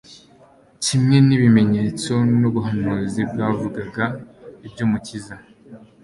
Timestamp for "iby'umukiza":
4.65-5.35